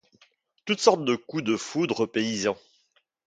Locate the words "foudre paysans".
1.55-2.57